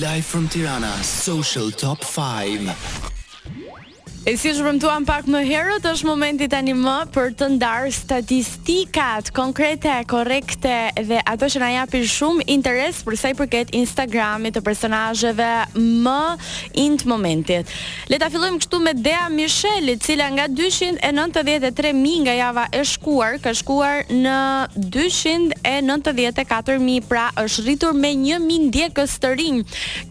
[0.00, 3.07] Live from Tirana, Social Top 5.
[4.26, 9.28] E si është rëmtuam pak më herët, është momenti tani më për të ndarë statistikat
[9.36, 10.72] konkrete, korekte
[11.06, 16.22] dhe ato që na japin shumë interes për sa i përket Instagramit të personazheve më
[16.82, 17.64] int momentit.
[18.10, 23.32] Le ta fillojmë kështu me Dea Michelle, e cila nga 293000 nga java e shkuar
[23.44, 24.36] ka shkuar në
[24.98, 29.58] 294000, pra është rritur me 1000 ndjekës të rinj.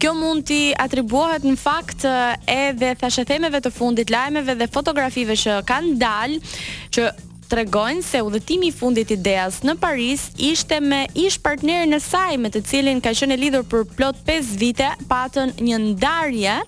[0.00, 2.08] Kjo mund t'i atribuohet në fakt
[2.48, 6.36] edhe thashethemeve të fundit fundit lajmeve dhe fotografive që kanë dalë
[6.94, 7.06] që
[7.48, 12.36] tregojnë se udhëtimi i fundit i Deas në Paris ishte me ish partnerin e saj
[12.38, 16.58] me të cilin ka qenë lidhur për plot 5 vite, patën një ndarje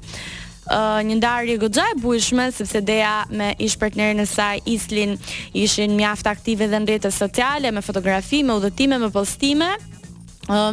[0.70, 5.16] Uh, një ndarje goxha e bujshme sepse Dea me ish partnerin e saj Islin
[5.64, 9.66] ishin mjaft aktive dhe në rrjetet sociale me fotografi, me udhëtime, me postime,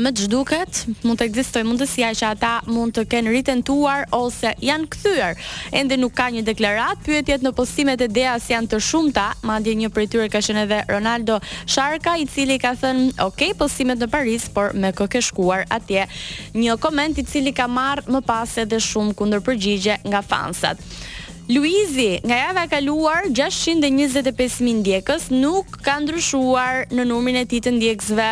[0.01, 4.89] me të zhduket, mund të egzistoj mundësia që ata mund të kenë ritentuar ose janë
[4.93, 5.41] këthyër.
[5.79, 9.75] Ende nuk ka një deklarat, pyetjet në postimet e deas janë të shumta, ma ndje
[9.83, 11.37] një për tyre ka shenë edhe Ronaldo
[11.69, 16.07] Sharka, i cili ka thënë, ok, postimet në Paris, por me këke shkuar atje.
[16.57, 20.81] Një koment i cili ka marë më pas edhe shumë kunder përgjigje nga fansat.
[21.47, 27.71] Luizi, nga java e kaluar 625.000 ndjekës nuk ka ndryshuar në numrin e tij të
[27.77, 28.25] ndjekësve.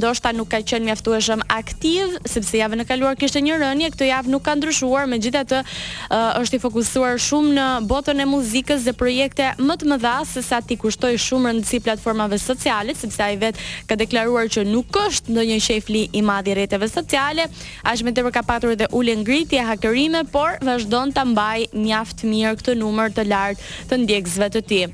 [0.00, 4.32] Ndoshta nuk ka qenë mjaftueshëm aktiv, sepse java e kaluar kishte një rënje, këtë javë
[4.32, 5.04] nuk ka ndryshuar.
[5.12, 10.14] Megjithatë, uh, është i fokusuar shumë në botën e muzikës dhe projekte më të mëdha
[10.32, 14.96] se sa ti kushtoi shumë rëndësi platformave sociale, sepse ai vet ka deklaruar që nuk
[15.04, 17.50] është ndonjë shefli i madh i rrjeteve sociale.
[17.84, 22.78] Ashtu më tepër ka patur edhe ulëngritje, hakerime, por vazhdon ta mbaj mjaft mirë këtë
[22.80, 24.84] numër të lartë të ndjekësve të tij.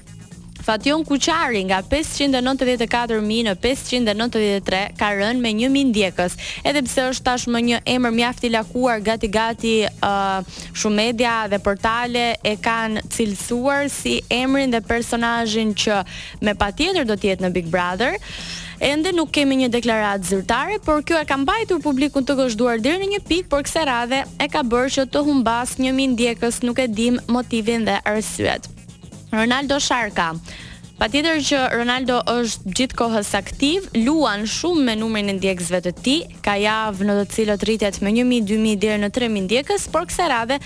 [0.68, 4.04] Fatjon Kuçari nga 594.593
[4.68, 6.34] në ka rënë me 1000 djegës.
[6.60, 10.44] Edhe pse është tashmë një emër mjaft i lakuar, gati gati uh,
[10.76, 16.02] shumë media dhe portale e kanë cilësuar si emrin dhe personazhin që
[16.44, 18.18] me patjetër do të jetë në Big Brother.
[18.78, 22.98] Ende nuk kemi një deklaratë zyrtare, por kjo e ka mbajtur publikun të gëzhduar deri
[23.00, 26.76] në një pikë, por kësaj radhe e ka bërë që të humbas 1000 djegës, nuk
[26.84, 28.68] e dim motivin dhe arsyet.
[29.32, 30.32] Ronaldo Sharka.
[30.98, 35.92] Pa tjetër që Ronaldo është gjithë kohës aktiv, luan shumë me numërin e ndjekësve të
[36.02, 40.08] ti, ka javë në të cilët rritet me 1.000, 2.000 deri në 3.000 ndjekës, por
[40.10, 40.58] kësaj radhe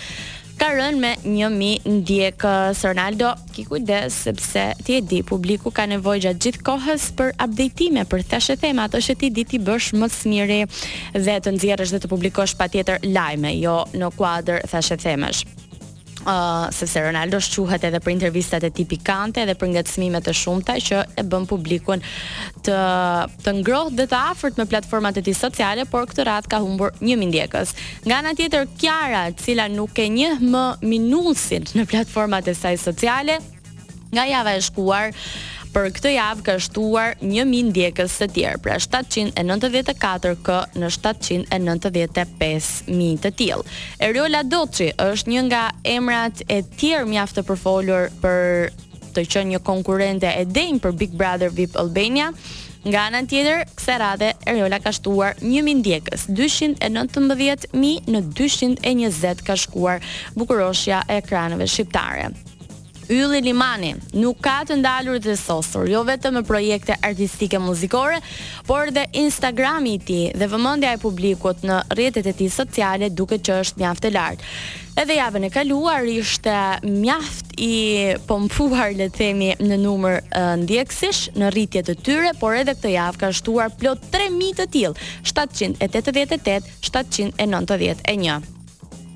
[0.62, 1.10] ka rënë me
[1.48, 3.34] 1.000 ndjekës Ronaldo.
[3.52, 8.24] Ki kujdes, sepse ti e di, publiku ka nevojë gjatë gjithë kohës për updateime, për
[8.32, 10.62] theshe tema, të ti di ti bësh më smiri
[11.18, 15.44] dhe të nxjerrësh dhe të publikosh pa tjetër lajme, jo në kuadrë theshe themesh
[16.26, 20.76] uh, sepse Ronaldo shquhet edhe për intervistat e tij pikante dhe për ngacmimet e shumta
[20.86, 22.02] që e bën publikun
[22.66, 22.80] të
[23.44, 26.94] të ngrohtë dhe të afërt me platformat e tij sociale, por këtë radhë ka humbur
[27.02, 27.72] një ndjekës.
[28.06, 32.78] Nga ana tjetër Kiara, e cila nuk e njeh më minusin në platformat e saj
[32.84, 33.38] sociale,
[34.12, 35.10] nga java e shkuar
[35.72, 40.48] për këtë javë ka shtuar 1000 ndjekës të tjerë, pra 794k
[40.80, 43.64] në 795000 të tillë.
[44.06, 48.40] Eriola Doçi është një nga emrat e tjerë mjaft të përfolur për
[49.16, 52.28] të qenë një konkurrente e denjë për Big Brother VIP Albania.
[52.82, 57.64] Nga anën tjetër, kësaj radhe Eriola ka shtuar 1000 ndjekës, 219000
[58.10, 59.96] në 220 ka shkuar
[60.36, 62.26] bukuroshja e ekraneve shqiptare.
[63.12, 68.16] Ylli Limani nuk ka të ndalur të sosur, jo vetëm me projekte artistike muzikore,
[68.64, 73.44] por dhe Instagrami i tij dhe vëmendja e publikut në rrjetet e tij sociale duket
[73.50, 74.48] që është mjaft e lartë.
[75.04, 76.56] Edhe javën e kaluar ishte
[76.88, 77.72] mjaft i
[78.28, 80.18] pompuar le të themi në numër
[80.64, 85.08] ndjekësish në rritjet e tyre, por edhe këtë javë ka shtuar plot 3000 të tillë,
[85.28, 88.52] 788 791.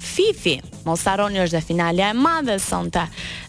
[0.06, 3.02] Fifi, mos harroni është dhe finalja e madhe sonte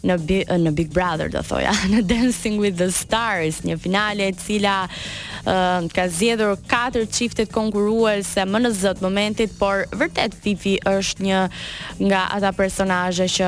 [0.08, 0.18] në
[0.64, 4.78] në Big Brother do thoja, në Dancing with the Stars, një finale e cila
[5.48, 11.40] uh, ka zgjedhur katër çiftet konkurruese më në zot momentit, por vërtet Fifi është një
[12.10, 13.48] nga ata personazhe që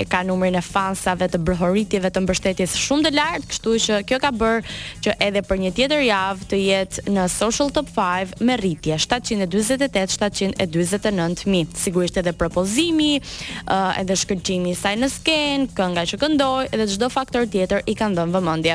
[0.00, 4.18] e ka numrin e fansave të brohoritjeve të mbështetjes shumë të lartë, kështu që kjo
[4.24, 4.64] ka bërë
[5.06, 8.00] që edhe për një tjetër javë të jetë në Social Top 5
[8.48, 11.60] me rritje 748-749 mi.
[11.84, 17.44] Sigurisht edhe propozimi, uh, edhe shkërqimi saj në skenë, kënga që këndoj, edhe gjdo faktor
[17.52, 18.74] tjetër i ka ndonë vëmëndje.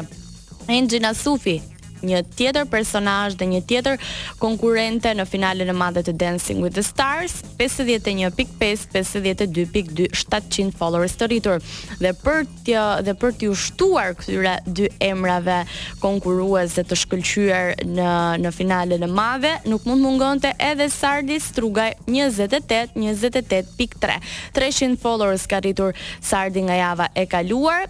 [0.70, 1.58] Engina Sufi,
[2.06, 3.98] një tjetër personazh dhe një tjetër
[4.40, 11.30] konkurrente në finalen e madhe të Dancing with the Stars, 51.5 52.2 700 followers të
[11.30, 11.64] rritur.
[12.00, 15.62] Dhe për të dhe për të shtuar këtyre dy emrave
[16.04, 18.14] konkurues të shkëlqyer në
[18.44, 24.20] në finalen e madhe, nuk mund mungonte edhe Sardi Strugaj 28 28.3.
[24.56, 27.88] 300 followers ka rritur Sardi nga java e kaluar.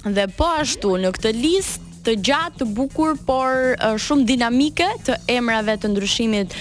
[0.00, 5.18] Dhe po ashtu në këtë listë të gjatë, të bukur, por uh, shumë dinamike të
[5.36, 6.56] emrave të ndryshimit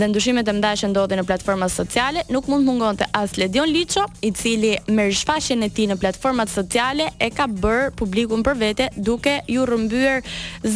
[0.00, 4.02] dhe ndryshimet e mëdha që ndodhin në platformat sociale, nuk mund mungonte as Ledion Liço,
[4.26, 8.88] i cili me rishfaqjen e tij në platformat sociale e ka bër publikun për vete
[8.96, 10.24] duke ju rrëmbyer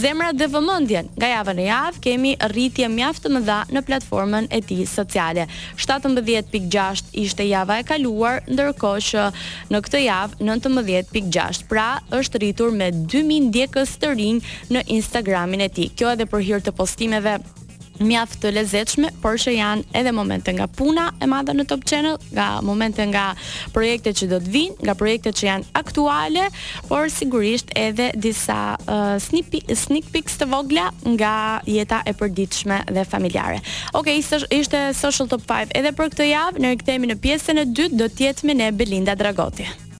[0.00, 1.10] zemrat dhe vëmendjen.
[1.18, 5.48] Nga java në javë kemi rritje mjaft të mëdha në platformën e tij sociale.
[5.88, 9.26] 17.6 ishte java e kaluar, ndërkohë që
[9.74, 14.42] në këtë javë 19.6, pra është rritur me 2000 ndjekës të rinj
[14.74, 15.90] në Instagramin e tij.
[15.98, 17.40] Kjo edhe për hir të postimeve
[18.04, 22.18] mjaft të lezetshme, por që janë edhe momente nga puna e madhe në Top Channel,
[22.34, 23.26] nga momente nga
[23.74, 26.46] projekte që do të vinë, nga projekte që janë aktuale,
[26.88, 31.34] por sigurisht edhe disa uh, snippi, sneak peeks të vogla nga
[31.66, 33.60] jeta e përditshme dhe familjare.
[33.98, 34.22] Okej,
[34.60, 38.08] ishte Social Top 5 edhe për këtë javë, në rikthehemi në pjesën e dytë do
[38.10, 39.87] të jetë me ne Belinda Dragoti.